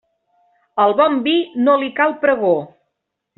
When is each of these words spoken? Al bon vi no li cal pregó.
Al 0.85 0.93
bon 1.01 1.19
vi 1.27 1.35
no 1.67 1.75
li 1.83 1.91
cal 2.01 2.17
pregó. 2.25 2.55